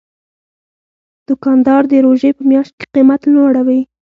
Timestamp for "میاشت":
2.49-2.73